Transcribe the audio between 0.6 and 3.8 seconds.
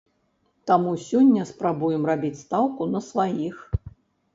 Таму сёння спрабуем рабіць стаўку на сваіх.